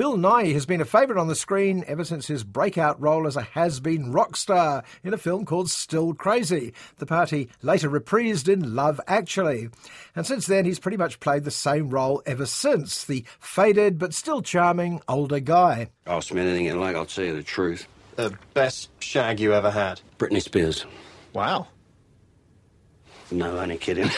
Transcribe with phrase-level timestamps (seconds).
[0.00, 3.36] Bill Nighy has been a favourite on the screen ever since his breakout role as
[3.36, 8.48] a has-been rock star in a film called Still Crazy, the part he later reprised
[8.50, 9.68] in Love Actually.
[10.16, 14.14] And since then, he's pretty much played the same role ever since, the faded but
[14.14, 15.90] still charming older guy.
[16.06, 17.86] Ask me anything you like, I'll tell you the truth.
[18.16, 20.00] The best shag you ever had?
[20.18, 20.86] Britney Spears.
[21.34, 21.68] Wow.
[23.30, 24.08] No, only kidding.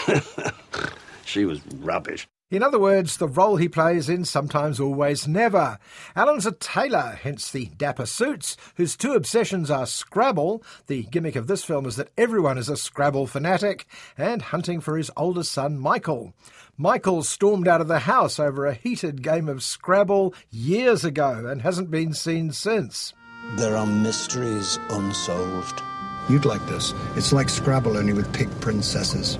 [1.24, 2.28] she was rubbish.
[2.52, 5.78] In other words, the role he plays in Sometimes Always Never.
[6.14, 11.46] Alan's a tailor, hence the dapper suits, whose two obsessions are Scrabble, the gimmick of
[11.46, 13.86] this film is that everyone is a Scrabble fanatic,
[14.18, 16.34] and hunting for his older son Michael.
[16.76, 21.62] Michael stormed out of the house over a heated game of Scrabble years ago and
[21.62, 23.14] hasn't been seen since.
[23.56, 25.80] There are mysteries unsolved.
[26.28, 26.92] You'd like this.
[27.16, 29.36] It's like Scrabble, only with pig princesses.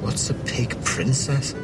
[0.00, 1.54] What's a pig princess?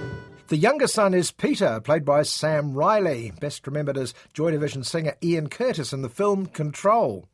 [0.50, 5.14] The younger son is Peter, played by Sam Riley, best remembered as Joy Division singer
[5.22, 7.28] Ian Curtis in the film Control.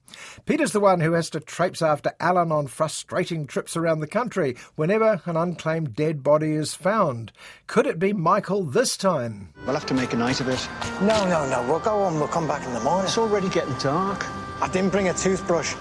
[0.44, 4.54] Peter's the one who has to traipse after Alan on frustrating trips around the country
[4.74, 7.32] whenever an unclaimed dead body is found.
[7.66, 9.48] Could it be Michael this time?
[9.64, 10.68] We'll have to make a night of it.
[11.00, 11.66] No, no, no.
[11.66, 12.16] We'll go on.
[12.16, 13.06] We'll come back in the morning.
[13.06, 14.26] It's already getting dark.
[14.60, 15.72] I didn't bring a toothbrush.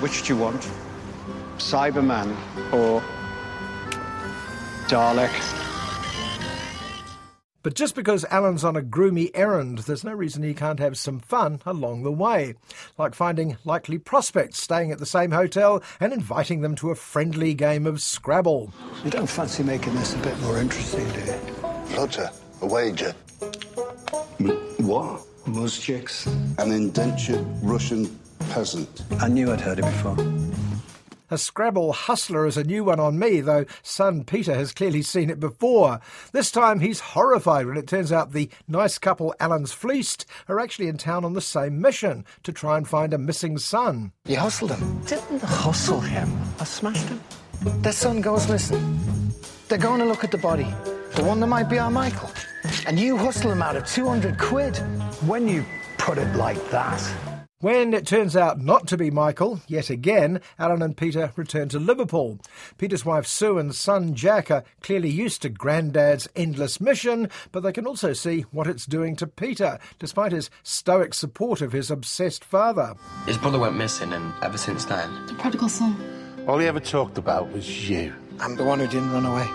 [0.00, 0.66] Which do you want?
[1.58, 2.34] Cyberman
[2.72, 3.02] or
[4.88, 5.67] Dalek?
[7.62, 11.18] But just because Alan's on a groomy errand, there's no reason he can't have some
[11.18, 12.54] fun along the way.
[12.96, 17.54] Like finding likely prospects staying at the same hotel and inviting them to a friendly
[17.54, 18.72] game of Scrabble.
[19.04, 21.96] You don't fancy making this a bit more interesting, do you?
[21.96, 22.30] Roger,
[22.62, 23.12] a wager.
[24.78, 25.22] What?
[25.46, 26.26] Muzjiks?
[26.58, 28.18] An indentured Russian
[28.50, 29.02] peasant.
[29.18, 30.16] I knew I'd heard it before.
[31.30, 35.28] A Scrabble hustler is a new one on me, though son Peter has clearly seen
[35.28, 36.00] it before.
[36.32, 40.88] This time he's horrified when it turns out the nice couple Alan's fleeced are actually
[40.88, 44.12] in town on the same mission to try and find a missing son.
[44.24, 45.02] You hustled him.
[45.02, 46.32] Didn't hustle him.
[46.60, 47.20] I smashed him.
[47.82, 49.32] Their son goes missing.
[49.68, 50.72] They're going to look at the body.
[51.14, 52.30] The one that might be our Michael.
[52.86, 54.78] And you hustle him out of 200 quid.
[55.26, 55.64] When you
[55.98, 57.27] put it like that.
[57.60, 61.80] When it turns out not to be Michael, yet again, Alan and Peter return to
[61.80, 62.38] Liverpool.
[62.76, 67.72] Peter's wife Sue and son Jack are clearly used to Granddad's endless mission, but they
[67.72, 72.44] can also see what it's doing to Peter, despite his stoic support of his obsessed
[72.44, 72.94] father.
[73.26, 75.26] His brother went missing, and ever since then.
[75.26, 75.96] The prodigal son.
[76.46, 78.14] All he ever talked about was you.
[78.38, 79.48] I'm the one who didn't run away.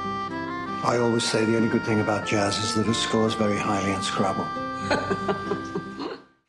[0.83, 3.93] I always say the only good thing about jazz is that it scores very highly
[3.93, 4.45] in Scrabble.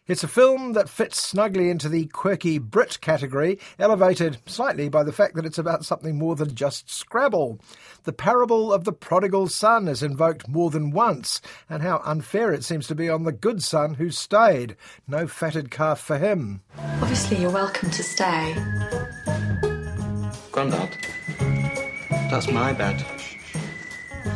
[0.06, 5.14] It's a film that fits snugly into the quirky Brit category, elevated slightly by the
[5.14, 7.58] fact that it's about something more than just Scrabble.
[8.02, 12.64] The parable of the prodigal son is invoked more than once, and how unfair it
[12.64, 14.76] seems to be on the good son who stayed.
[15.08, 16.60] No fatted calf for him.
[17.00, 18.54] Obviously, you're welcome to stay.
[20.52, 20.98] Grandad,
[22.30, 23.02] that's my bed.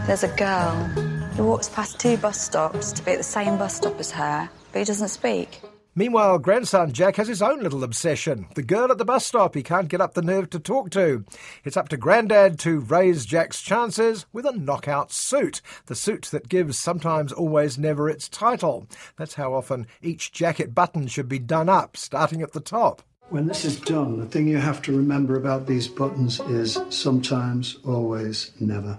[0.06, 1.07] There's a girl
[1.38, 4.50] who walks past two bus stops to be at the same bus stop as her,
[4.72, 5.60] but he doesn't speak.
[5.94, 9.62] Meanwhile, grandson Jack has his own little obsession the girl at the bus stop he
[9.62, 11.24] can't get up the nerve to talk to.
[11.64, 16.48] It's up to Grandad to raise Jack's chances with a knockout suit, the suit that
[16.48, 18.88] gives sometimes always never its title.
[19.16, 23.02] That's how often each jacket button should be done up, starting at the top.
[23.28, 27.78] When this is done, the thing you have to remember about these buttons is sometimes,
[27.84, 28.98] always, never.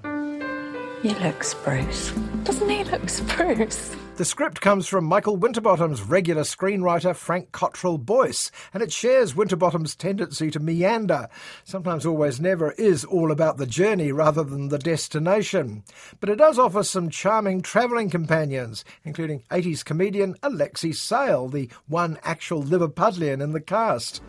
[1.01, 2.11] You look spruce.
[2.43, 3.95] Doesn't he look spruce?
[4.17, 9.95] The script comes from Michael Winterbottom's regular screenwriter Frank Cottrell Boyce, and it shares Winterbottom's
[9.95, 11.29] tendency to meander.
[11.63, 15.85] Sometimes Always Never is all about the journey rather than the destination.
[16.19, 22.19] But it does offer some charming travelling companions, including 80s comedian Alexei Sayle, the one
[22.23, 24.21] actual Liverpudlian in the cast.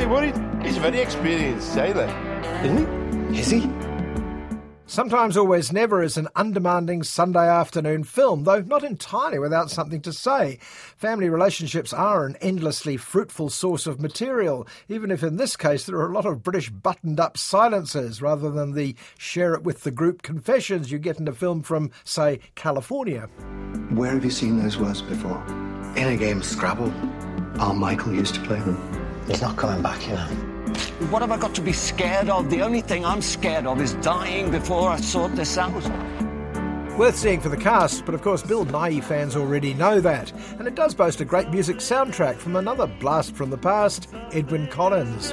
[0.00, 0.34] You worried?
[0.62, 2.06] He's a very experienced sailor,
[2.64, 3.40] isn't he?
[3.40, 3.70] Is he?
[4.86, 10.12] Sometimes Always Never is an undemanding Sunday afternoon film, though not entirely without something to
[10.12, 10.58] say.
[10.96, 15.96] Family relationships are an endlessly fruitful source of material, even if in this case there
[15.96, 19.92] are a lot of British buttoned up silences rather than the share it with the
[19.92, 23.28] group confessions you get in a film from, say, California.
[23.90, 25.40] Where have you seen those words before?
[25.94, 26.92] In a game of Scrabble.
[27.60, 28.99] Our Michael used to play them.
[29.30, 30.26] He's not coming back, you know.
[31.08, 32.50] What have I got to be scared of?
[32.50, 35.72] The only thing I'm scared of is dying before I sort this out.
[36.98, 40.32] Worth seeing for the cast, but of course Bill Nighy fans already know that.
[40.58, 44.66] And it does boast a great music soundtrack from another blast from the past, Edwyn
[44.68, 45.32] Collins.